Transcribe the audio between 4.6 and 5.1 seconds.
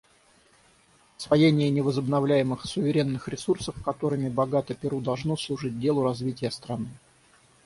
Перу,